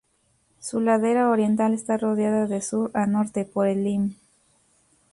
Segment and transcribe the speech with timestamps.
[0.59, 4.15] Su ladera oriental está rodeada, de sur a norte, por el Lim.